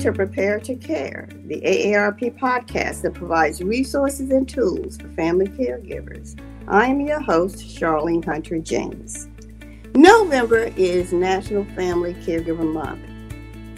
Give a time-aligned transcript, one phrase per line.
[0.00, 6.40] to Prepare to Care, the AARP podcast that provides resources and tools for family caregivers.
[6.66, 9.28] I am your host, Charlene Hunter James.
[9.94, 13.02] November is National Family Caregiver Month.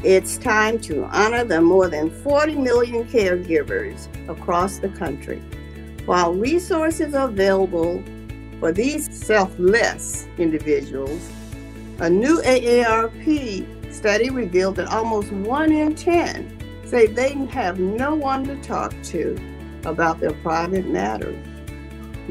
[0.05, 5.43] It's time to honor the more than 40 million caregivers across the country.
[6.07, 8.00] While resources are available
[8.61, 11.29] for these selfless individuals,
[11.98, 18.45] a new AARP study revealed that almost one in 10 say they have no one
[18.45, 19.37] to talk to
[19.84, 21.46] about their private matters.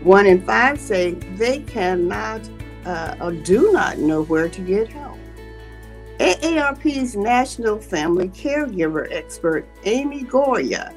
[0.03, 2.49] One in five say they cannot
[2.85, 5.17] uh, or do not know where to get help.
[6.19, 10.93] AARP's National Family Caregiver expert, Amy Goyer,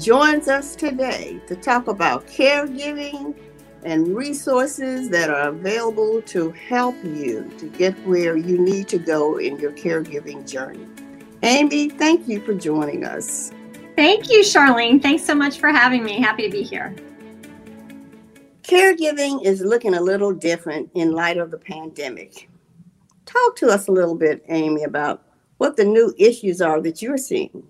[0.00, 3.36] joins us today to talk about caregiving
[3.84, 9.36] and resources that are available to help you to get where you need to go
[9.38, 10.86] in your caregiving journey.
[11.42, 13.52] Amy, thank you for joining us.
[13.96, 15.00] Thank you, Charlene.
[15.00, 16.20] Thanks so much for having me.
[16.20, 16.94] Happy to be here.
[18.62, 22.48] Caregiving is looking a little different in light of the pandemic.
[23.26, 25.22] Talk to us a little bit, Amy, about
[25.58, 27.62] what the new issues are that you're seeing.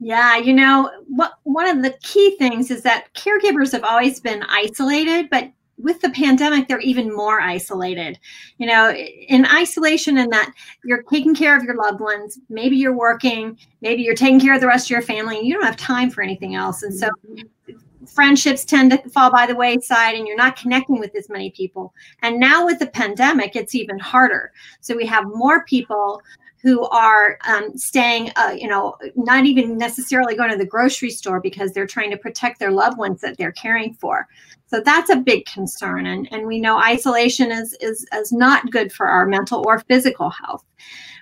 [0.00, 4.42] Yeah, you know, what one of the key things is that caregivers have always been
[4.48, 8.18] isolated, but with the pandemic, they're even more isolated.
[8.58, 10.52] You know, in isolation, in that
[10.84, 12.38] you're taking care of your loved ones.
[12.48, 15.54] Maybe you're working, maybe you're taking care of the rest of your family, and you
[15.54, 16.82] don't have time for anything else.
[16.82, 17.76] And so, mm-hmm.
[18.06, 21.92] Friendships tend to fall by the wayside, and you're not connecting with as many people.
[22.22, 24.52] And now with the pandemic, it's even harder.
[24.80, 26.22] So we have more people
[26.64, 31.38] who are um, staying, uh, you know, not even necessarily going to the grocery store
[31.38, 34.26] because they're trying to protect their loved ones that they're caring for.
[34.66, 38.92] So that's a big concern, and and we know isolation is is is not good
[38.92, 40.64] for our mental or physical health.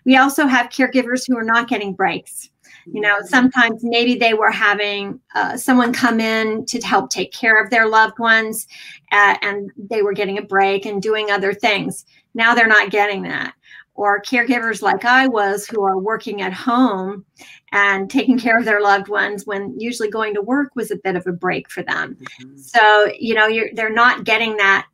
[0.04, 2.48] We also have caregivers who are not getting breaks.
[2.86, 7.62] You know, sometimes maybe they were having uh, someone come in to help take care
[7.62, 8.66] of their loved ones,
[9.12, 12.04] uh, and they were getting a break and doing other things.
[12.34, 13.54] Now they're not getting that
[13.94, 17.24] or caregivers like I was who are working at home
[17.72, 21.16] and taking care of their loved ones when usually going to work was a bit
[21.16, 22.16] of a break for them.
[22.16, 22.56] Mm-hmm.
[22.56, 24.86] So, you know, they're not getting that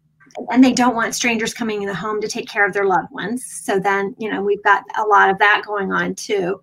[0.51, 3.11] and they don't want strangers coming in the home to take care of their loved
[3.11, 3.45] ones.
[3.45, 6.61] So then, you know, we've got a lot of that going on too.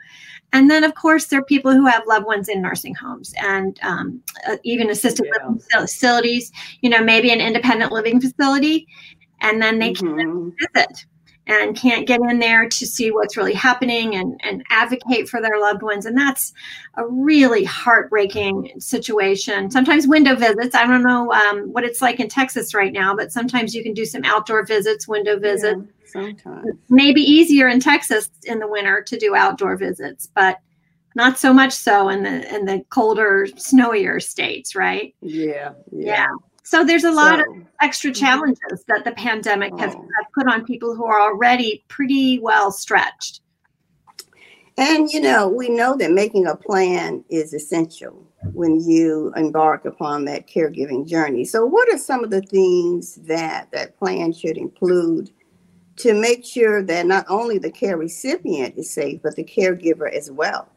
[0.54, 3.78] And then, of course, there are people who have loved ones in nursing homes and
[3.84, 5.48] um, uh, even assisted yeah.
[5.48, 8.88] living facilities, you know, maybe an independent living facility.
[9.42, 10.18] And then they mm-hmm.
[10.18, 11.06] can visit
[11.48, 15.60] and can't get in there to see what's really happening and, and advocate for their
[15.60, 16.06] loved ones.
[16.06, 16.54] And that's
[16.96, 19.70] a really heartbreaking situation.
[19.70, 23.32] Sometimes window visits, I don't know um, what it's like in Texas right now, but
[23.32, 25.82] sometimes you can do some outdoor visits, window visits.
[25.82, 26.66] Yeah, sometimes.
[26.90, 30.60] Maybe easier in Texas in the winter to do outdoor visits, but
[31.16, 35.16] not so much so in the in the colder, snowier states, right?
[35.22, 35.74] Yeah.
[35.92, 36.06] Yeah.
[36.14, 36.28] yeah.
[36.66, 38.26] So there's a lot so, of extra mm-hmm.
[38.26, 39.78] challenges that the pandemic oh.
[39.78, 39.96] has
[40.34, 43.42] put on people who are already pretty well stretched.
[44.78, 50.26] And you know, we know that making a plan is essential when you embark upon
[50.26, 51.46] that caregiving journey.
[51.46, 55.30] So what are some of the things that that plan should include
[55.98, 60.30] to make sure that not only the care recipient is safe, but the caregiver as
[60.30, 60.68] well?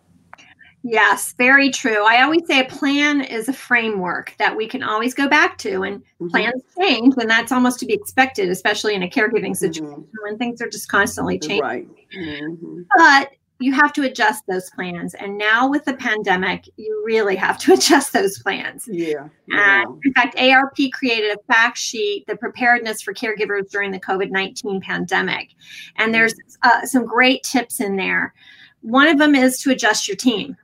[0.84, 2.04] Yes, very true.
[2.06, 5.82] I always say a plan is a framework that we can always go back to,
[5.82, 6.28] and mm-hmm.
[6.28, 10.22] plans change, and that's almost to be expected, especially in a caregiving situation mm-hmm.
[10.22, 11.60] when things are just constantly changing.
[11.60, 11.88] Right.
[12.16, 12.82] Mm-hmm.
[12.96, 15.14] But you have to adjust those plans.
[15.14, 18.88] And now with the pandemic, you really have to adjust those plans.
[18.90, 19.28] Yeah.
[19.48, 19.82] yeah.
[19.82, 24.30] And in fact, AARP created a fact sheet, the preparedness for caregivers during the COVID
[24.30, 25.48] 19 pandemic.
[25.96, 28.32] And there's uh, some great tips in there.
[28.82, 30.56] One of them is to adjust your team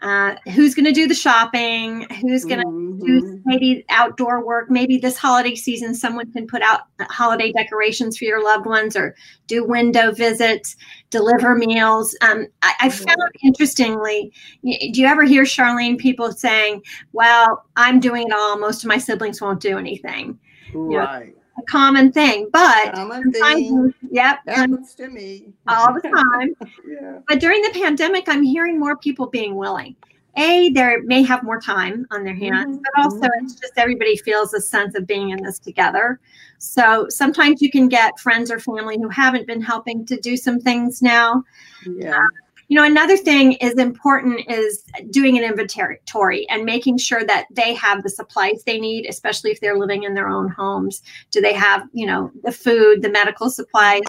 [0.00, 2.06] uh, who's going to do the shopping?
[2.20, 3.04] Who's going to mm-hmm.
[3.04, 4.70] do maybe outdoor work?
[4.70, 9.16] Maybe this holiday season someone can put out holiday decorations for your loved ones or
[9.48, 10.76] do window visits
[11.10, 12.16] deliver meals.
[12.20, 18.26] Um, I, I, found interestingly do you ever hear charlene people saying well i'm doing
[18.26, 18.58] it all.
[18.58, 20.38] Most of my siblings won't do anything.
[20.74, 23.94] Right you know, a common thing, but common thing.
[24.10, 26.54] yep, happens to me all the time.
[26.88, 27.18] yeah.
[27.26, 29.96] But during the pandemic, I'm hearing more people being willing.
[30.36, 32.82] A, they may have more time on their hands, mm-hmm.
[32.94, 36.20] but also it's just everybody feels a sense of being in this together.
[36.58, 40.60] So sometimes you can get friends or family who haven't been helping to do some
[40.60, 41.42] things now.
[41.86, 42.20] Yeah.
[42.68, 47.72] You know, another thing is important is doing an inventory and making sure that they
[47.74, 51.02] have the supplies they need, especially if they're living in their own homes.
[51.30, 54.02] Do they have, you know, the food, the medical supplies,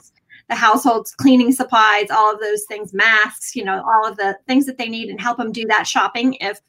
[0.49, 4.65] the household's cleaning supplies, all of those things, masks, you know, all of the things
[4.65, 6.59] that they need, and help them do that shopping if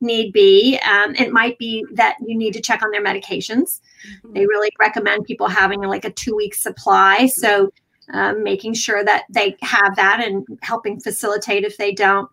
[0.00, 0.78] need be.
[0.80, 3.80] Um, it might be that you need to check on their medications.
[4.24, 4.32] Mm-hmm.
[4.32, 7.26] They really recommend people having like a two week supply.
[7.26, 7.70] So
[8.12, 12.28] um, making sure that they have that and helping facilitate if they don't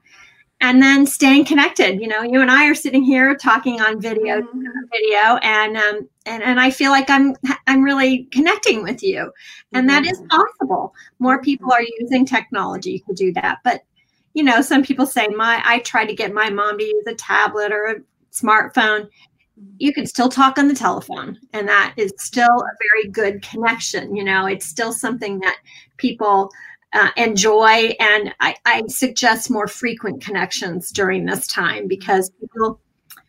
[0.63, 4.41] and then staying connected you know you and i are sitting here talking on video
[4.41, 4.61] mm-hmm.
[4.91, 7.35] video and um and, and i feel like i'm
[7.67, 9.31] i'm really connecting with you
[9.73, 10.03] and mm-hmm.
[10.03, 10.27] that is mm-hmm.
[10.27, 13.83] possible more people are using technology to do that but
[14.33, 17.15] you know some people say my i try to get my mom to use a
[17.15, 17.95] tablet or a
[18.31, 19.07] smartphone
[19.77, 24.15] you can still talk on the telephone and that is still a very good connection
[24.15, 25.57] you know it's still something that
[25.97, 26.49] people
[26.93, 32.79] uh, enjoy and I, I, suggest more frequent connections during this time because people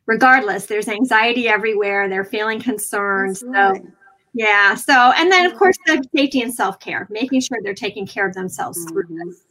[0.07, 3.83] regardless there's anxiety everywhere they're feeling concerned right.
[3.83, 3.89] so
[4.35, 8.27] yeah so and then of course the safety and self-care making sure they're taking care
[8.27, 8.93] of themselves mm-hmm.
[8.93, 9.45] through this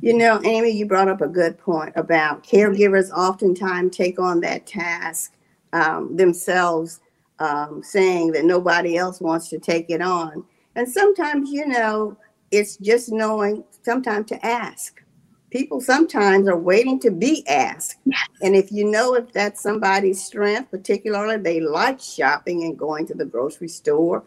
[0.00, 4.64] you know amy you brought up a good point about caregivers oftentimes take on that
[4.64, 5.32] task
[5.72, 7.00] um, themselves
[7.38, 10.44] um, saying that nobody else wants to take it on.
[10.74, 12.16] And sometimes, you know,
[12.50, 15.02] it's just knowing sometimes to ask.
[15.50, 17.96] People sometimes are waiting to be asked.
[18.42, 23.14] And if you know if that's somebody's strength, particularly they like shopping and going to
[23.14, 24.24] the grocery store,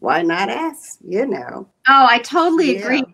[0.00, 0.98] why not ask?
[1.06, 1.68] You know.
[1.88, 2.80] Oh, I totally yeah.
[2.80, 3.04] agree.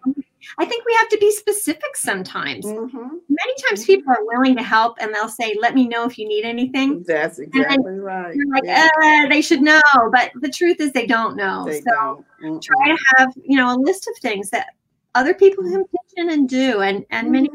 [0.59, 2.65] I think we have to be specific sometimes.
[2.65, 2.97] Mm-hmm.
[2.97, 3.87] Many times mm-hmm.
[3.87, 7.03] people are willing to help and they'll say, Let me know if you need anything.
[7.07, 8.35] That's exactly right.
[8.35, 8.89] You're like, yeah.
[9.03, 9.81] uh, they should know.
[10.13, 11.65] But the truth is, they don't know.
[11.67, 12.63] They so don't.
[12.63, 14.69] try to have, you know, a list of things that
[15.15, 16.81] other people can pitch in and do.
[16.81, 17.33] And, and mm-hmm.
[17.33, 17.51] many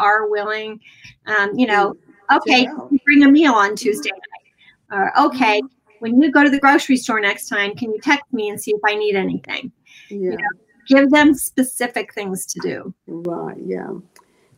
[0.00, 0.80] are willing,
[1.26, 1.94] um, you know,
[2.32, 2.68] okay,
[3.04, 4.98] bring a meal on Tuesday night.
[4.98, 5.94] Or, okay, mm-hmm.
[6.00, 8.72] when you go to the grocery store next time, can you text me and see
[8.72, 9.72] if I need anything?
[10.10, 10.16] Yeah.
[10.16, 12.94] You know, give them specific things to do.
[13.06, 13.92] Right, yeah.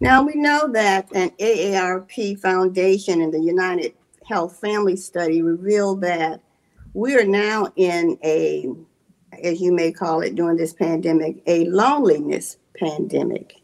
[0.01, 3.95] Now we know that an AARP foundation and the United
[4.27, 6.41] Health Family Study revealed that
[6.95, 8.69] we are now in a,
[9.43, 13.57] as you may call it during this pandemic, a loneliness pandemic.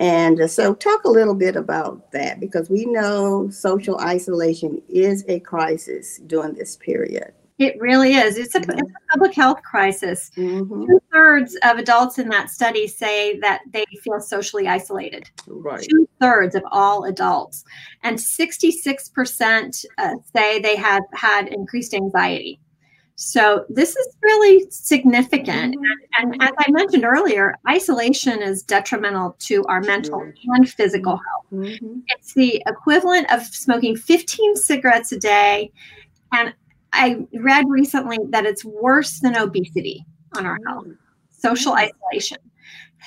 [0.00, 5.24] And uh, so, talk a little bit about that because we know social isolation is
[5.28, 7.32] a crisis during this period.
[7.62, 8.36] It really is.
[8.38, 10.32] It's a, it's a public health crisis.
[10.36, 10.86] Mm-hmm.
[10.86, 15.30] Two thirds of adults in that study say that they feel socially isolated.
[15.46, 15.86] Right.
[15.88, 17.64] Two thirds of all adults.
[18.02, 22.58] And 66% uh, say they have had increased anxiety.
[23.14, 25.76] So this is really significant.
[25.76, 26.18] Mm-hmm.
[26.18, 31.46] And, and, as I mentioned earlier, isolation is detrimental to our mental and physical health.
[31.52, 32.00] Mm-hmm.
[32.08, 35.70] It's the equivalent of smoking 15 cigarettes a day
[36.32, 36.54] and
[36.92, 40.04] I read recently that it's worse than obesity
[40.36, 40.86] on our health,
[41.30, 41.88] social mm.
[41.90, 42.38] isolation.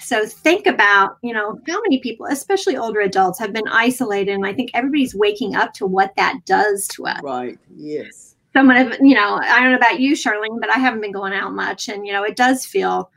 [0.02, 4.34] So think about, you know, how many people, especially older adults, have been isolated.
[4.34, 7.22] And I think everybody's waking up to what that does to us.
[7.24, 7.58] Right.
[7.74, 8.36] Yes.
[8.54, 11.34] Someone of, you know, I don't know about you, Charlene, but I haven't been going
[11.34, 11.88] out much.
[11.88, 13.10] And, you know, it does feel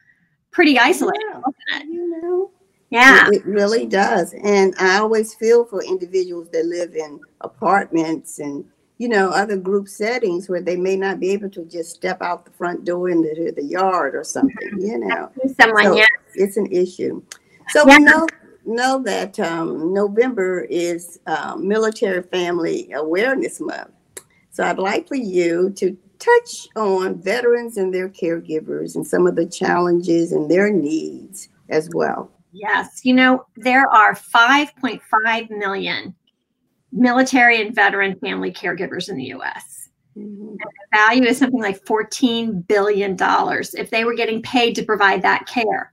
[0.53, 1.21] pretty isolated,
[1.71, 1.82] yeah.
[1.82, 2.50] You know.
[2.91, 3.26] Yeah.
[3.29, 4.35] It, it really does.
[4.44, 8.64] And I always feel for individuals that live in apartments and
[8.99, 12.45] you know, other group settings where they may not be able to just step out
[12.45, 15.31] the front door into the yard or something, you know.
[15.61, 16.09] Someone, so yes.
[16.35, 17.23] It's an issue.
[17.71, 17.99] So yeah.
[17.99, 18.26] we know
[18.64, 23.90] know that um, November is uh, Military Family Awareness Month.
[24.50, 29.37] So I'd like for you to touch on veterans and their caregivers and some of
[29.37, 32.31] the challenges and their needs as well.
[32.52, 36.14] Yes, you know, there are 5.5 million
[36.92, 39.78] military and veteran family caregivers in the US.
[40.16, 40.57] Mm-hmm.
[40.57, 45.47] the value is something like $14 billion if they were getting paid to provide that
[45.47, 45.92] care.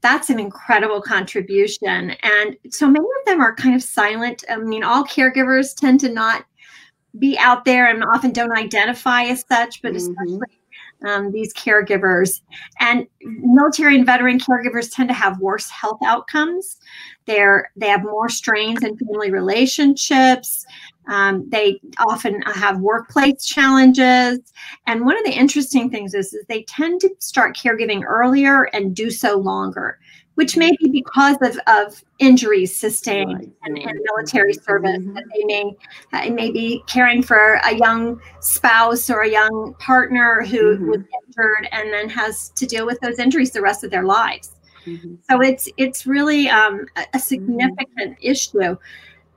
[0.00, 2.10] That's an incredible contribution.
[2.22, 4.42] And so many of them are kind of silent.
[4.50, 6.44] I mean, all caregivers tend to not
[7.18, 10.10] be out there and often don't identify as such, but mm-hmm.
[10.10, 10.58] especially
[11.06, 12.40] um, these caregivers.
[12.80, 16.78] And military and veteran caregivers tend to have worse health outcomes.
[17.26, 20.66] They're they have more strains in family relationships.
[21.08, 24.38] Um, they often have workplace challenges.
[24.86, 28.94] And one of the interesting things is, is they tend to start caregiving earlier and
[28.94, 29.98] do so longer
[30.34, 33.52] which may be because of, of injuries sustained right.
[33.66, 35.14] in, in, military service mm-hmm.
[35.14, 35.76] that they may
[36.12, 40.88] uh, may be caring for a young spouse or a young partner who mm-hmm.
[40.88, 44.52] was injured and then has to deal with those injuries the rest of their lives
[44.86, 45.14] mm-hmm.
[45.28, 47.18] so it's it's really um, a, a, mm-hmm.
[47.18, 48.76] significant issue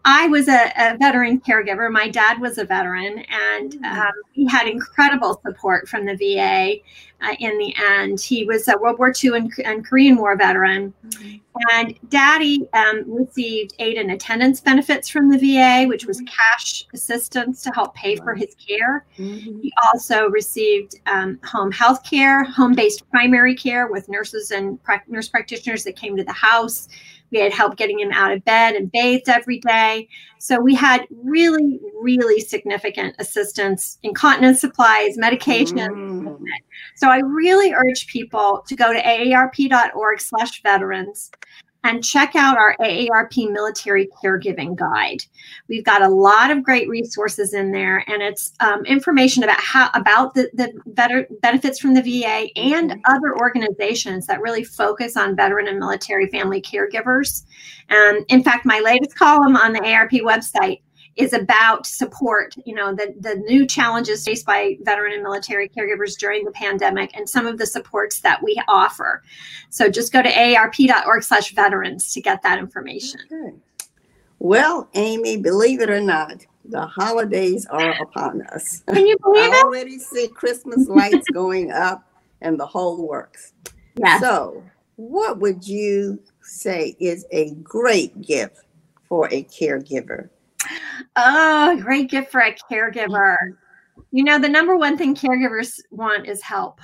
[0.07, 1.91] I was a, a, veteran caregiver.
[1.91, 3.85] My dad was a veteran, and mm.
[3.85, 6.75] um, he had incredible support from the VA.
[7.21, 8.19] Uh, in the end.
[8.19, 10.93] He was a World War II and, and Korean War veteran.
[11.07, 11.37] Mm-hmm.
[11.71, 16.27] And daddy um, received aid and attendance benefits from the VA, which was mm-hmm.
[16.27, 19.05] cash assistance to help pay for his care.
[19.17, 19.61] Mm-hmm.
[19.61, 25.03] He also received um, home health care, home based primary care with nurses and pra-
[25.07, 26.89] nurse practitioners that came to the house.
[27.31, 30.07] We had help getting him out of bed and bathed every day.
[30.37, 35.77] So we had really, really significant assistance, incontinence supplies, medication.
[35.77, 36.37] Mm.
[36.95, 41.31] So I really urge people to go to aarp.org slash veterans
[41.85, 45.19] and check out our AARP military caregiving guide.
[45.69, 49.91] We've got a lot of great resources in there, and it's um, information about how
[49.93, 52.99] about the, the better benefits from the VA and mm-hmm.
[53.05, 57.43] other organizations that really focus on veteran and military family caregivers.
[57.89, 60.81] And um, in fact, my latest column on the AARP website
[61.15, 66.17] is about support, you know, the, the new challenges faced by veteran and military caregivers
[66.17, 69.23] during the pandemic and some of the supports that we offer.
[69.69, 73.21] So just go to aarp.org slash veterans to get that information.
[73.31, 73.55] Okay.
[74.39, 78.83] Well, Amy, believe it or not, the holidays are upon us.
[78.93, 79.63] Can you believe I it?
[79.63, 82.07] already see Christmas lights going up
[82.41, 83.53] and the whole works.
[83.95, 84.19] Yes.
[84.19, 84.63] So,
[84.97, 88.59] what would you say is a great gift
[89.07, 90.29] for a caregiver?
[91.15, 93.35] Oh, great gift for a caregiver.
[94.11, 96.79] You know, the number one thing caregivers want is help.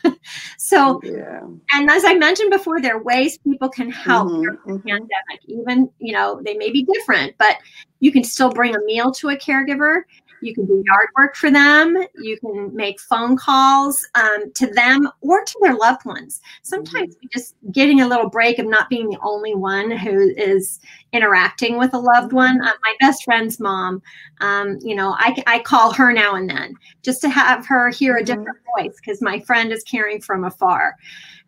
[0.58, 1.40] so, yeah.
[1.72, 4.88] and as I mentioned before, there are ways people can help mm-hmm, during the mm-hmm.
[4.88, 5.40] pandemic.
[5.46, 7.56] Even, you know, they may be different, but
[8.00, 10.02] you can still bring a meal to a caregiver.
[10.40, 11.96] You can do yard work for them.
[12.14, 16.40] You can make phone calls um, to them or to their loved ones.
[16.62, 17.26] Sometimes mm-hmm.
[17.32, 20.80] just getting a little break of not being the only one who is
[21.12, 22.60] interacting with a loved one.
[22.60, 24.02] Uh, my best friend's mom,
[24.40, 28.16] um, you know, I, I call her now and then just to have her hear
[28.16, 28.26] a mm-hmm.
[28.26, 30.94] different voice because my friend is caring from afar.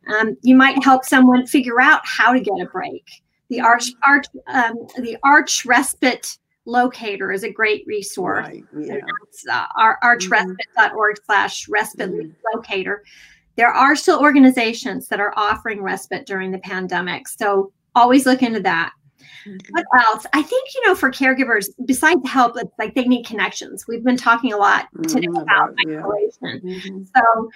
[0.09, 3.05] Um, you might help someone figure out how to get a break.
[3.51, 8.47] The arch, arch, um, the arch respite locator is a great resource.
[8.47, 8.99] Right, yeah.
[9.51, 12.31] uh, our archrespite.org slash respite mm-hmm.
[12.55, 13.03] locator.
[13.57, 17.27] There are still organizations that are offering respite during the pandemic.
[17.27, 18.93] So always look into that.
[19.47, 19.57] Mm-hmm.
[19.71, 20.27] What else?
[20.33, 23.87] I think, you know, for caregivers, besides help, it's like they need connections.
[23.89, 26.61] We've been talking a lot today mm-hmm, about isolation.
[26.63, 26.79] Yeah.
[26.79, 27.03] Mm-hmm.
[27.17, 27.51] So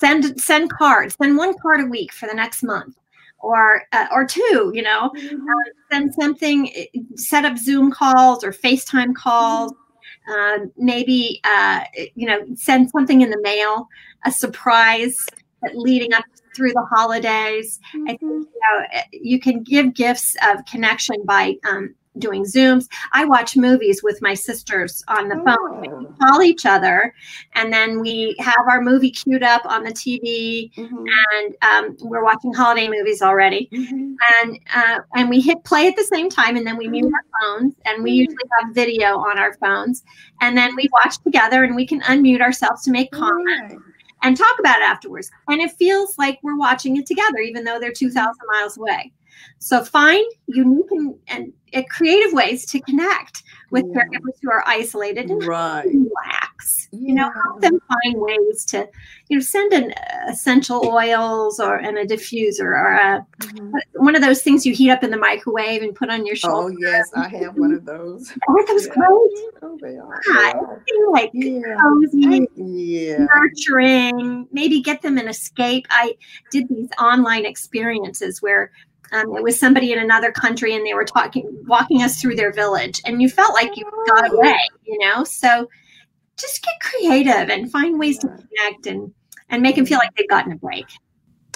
[0.00, 2.96] send send cards, send one card a week for the next month
[3.42, 5.36] or uh, or two you know mm-hmm.
[5.36, 6.72] uh, send something
[7.16, 10.64] set up zoom calls or facetime calls mm-hmm.
[10.64, 11.80] uh, maybe uh,
[12.14, 13.88] you know send something in the mail
[14.24, 15.26] a surprise
[15.74, 16.24] leading up
[16.56, 18.04] through the holidays mm-hmm.
[18.08, 22.88] i think you know you can give gifts of connection by um, doing Zooms.
[23.12, 25.80] I watch movies with my sisters on the phone.
[25.80, 26.14] We oh.
[26.20, 27.14] call each other,
[27.54, 31.04] and then we have our movie queued up on the TV, mm-hmm.
[31.32, 33.68] and um, we're watching holiday movies already.
[33.72, 34.14] Mm-hmm.
[34.42, 37.14] And uh, and we hit play at the same time, and then we mute mm-hmm.
[37.14, 38.30] our phones, and we mm-hmm.
[38.30, 40.04] usually have video on our phones,
[40.40, 43.76] and then we watch together, and we can unmute ourselves to make comments.
[44.24, 45.32] And talk about it afterwards.
[45.48, 49.12] And it feels like we're watching it together, even though they're 2,000 miles away.
[49.58, 51.52] So find unique and, and, and
[51.88, 54.02] creative ways to connect with yeah.
[54.02, 55.86] caregivers who are isolated and right.
[55.86, 56.88] relax.
[56.92, 57.00] Yeah.
[57.00, 58.86] You know, help them find ways to,
[59.28, 59.94] you know, send an
[60.28, 63.74] essential oils or and a diffuser or a, mm-hmm.
[63.94, 66.74] one of those things you heat up in the microwave and put on your shoulder.
[66.74, 68.30] Oh yes, I have one of those.
[68.48, 68.92] Aren't those yeah.
[68.92, 69.52] great?
[69.62, 70.20] Oh, they are.
[70.28, 70.52] Yeah.
[71.10, 71.76] Like yeah.
[71.80, 73.26] cozy, yeah.
[73.34, 74.46] nurturing.
[74.52, 75.86] Maybe get them an escape.
[75.88, 76.14] I
[76.50, 78.70] did these online experiences where
[79.12, 82.52] um, it was somebody in another country, and they were talking, walking us through their
[82.52, 84.36] village, and you felt like you got oh.
[84.36, 85.22] away, you know.
[85.24, 85.68] So
[86.36, 89.12] just get creative and find ways to connect and
[89.50, 90.86] and make them feel like they've gotten a break.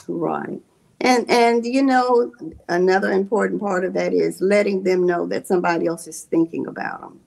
[0.07, 0.61] Right.
[1.01, 2.33] And and you know
[2.69, 7.01] another important part of that is letting them know that somebody else is thinking about
[7.01, 7.21] them.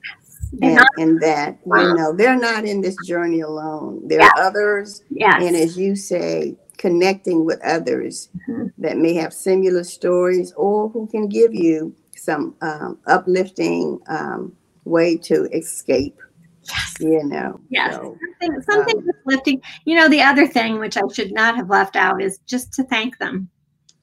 [0.64, 4.08] And, and, that you know they're not in this journey alone.
[4.08, 4.30] There yeah.
[4.36, 5.44] are others, yes.
[5.44, 8.68] and as you say, connecting with others mm-hmm.
[8.80, 14.56] that may have similar stories or who can give you some um, uplifting um,
[14.86, 16.18] way to escape.
[16.64, 16.96] Yes.
[17.00, 17.60] You know.
[17.70, 17.96] Yes.
[17.96, 19.62] So, something, something um, uplifting.
[19.86, 22.84] You know, the other thing which I should not have left out is just to
[22.84, 23.50] thank them.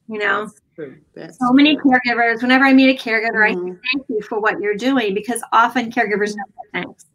[0.09, 0.50] You know.
[1.14, 1.56] That's so true.
[1.56, 2.42] many caregivers.
[2.42, 3.68] Whenever I meet a caregiver, mm-hmm.
[3.68, 7.06] I say thank you for what you're doing because often caregivers don't thanks.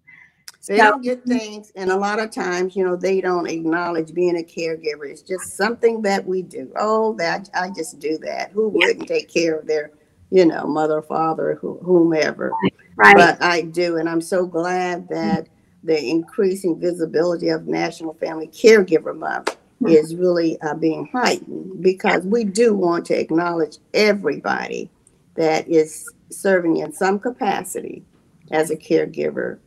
[0.67, 4.13] They so, don't get things, and a lot of times, you know, they don't acknowledge
[4.13, 5.09] being a caregiver.
[5.09, 6.71] It's just something that we do.
[6.75, 8.51] Oh, that I just do that.
[8.51, 9.91] Who wouldn't take care of their,
[10.29, 12.51] you know, mother, father, whomever?
[12.95, 13.15] Right.
[13.15, 15.47] But I do, and I'm so glad that
[15.83, 19.87] the increasing visibility of National Family Caregiver Month mm-hmm.
[19.87, 24.89] is really uh, being heightened because we do want to acknowledge everybody
[25.35, 28.03] that is serving in some capacity
[28.51, 29.57] as a caregiver.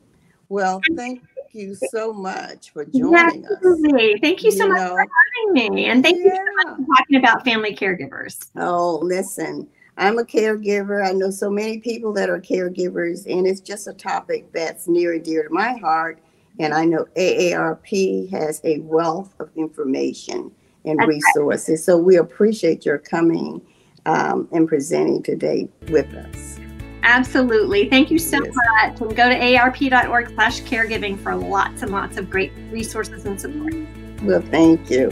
[0.49, 1.23] Well, thank
[1.53, 4.15] you so much for joining Absolutely.
[4.15, 4.21] us.
[4.21, 5.07] Thank you so you much know, for
[5.47, 5.87] having me.
[5.87, 6.25] And thank yeah.
[6.25, 8.39] you so much for talking about family caregivers.
[8.57, 11.07] Oh, listen, I'm a caregiver.
[11.07, 15.15] I know so many people that are caregivers, and it's just a topic that's near
[15.15, 16.21] and dear to my heart.
[16.59, 20.53] And I know AARP has a wealth of information
[20.85, 21.69] and that's resources.
[21.69, 21.79] Right.
[21.81, 23.61] So we appreciate your coming
[24.07, 26.64] um, and presenting today with us.
[27.05, 27.89] Absolutely.
[27.89, 28.55] Thank you so yes.
[28.55, 29.01] much.
[29.01, 33.75] And go to aarp.org slash caregiving for lots and lots of great resources and support.
[34.23, 35.09] Well, thank you.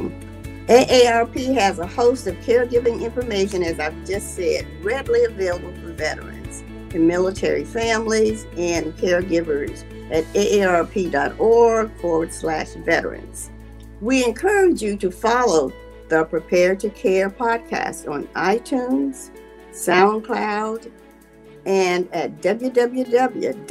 [0.68, 6.62] AARP has a host of caregiving information, as I've just said, readily available for veterans
[6.94, 13.50] and military families and caregivers at aarp.org forward slash veterans.
[14.00, 15.72] We encourage you to follow
[16.08, 19.30] the Prepare to Care podcast on iTunes,
[19.72, 20.90] SoundCloud,
[21.66, 23.62] and at www.aarp.org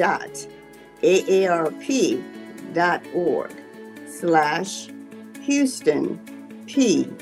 [4.08, 4.90] slash
[5.42, 6.20] Houston
[6.66, 7.22] PTC.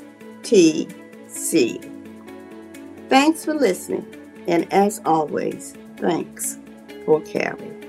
[3.10, 4.06] Thanks for listening,
[4.48, 6.60] and as always, thanks
[7.06, 7.89] for caring.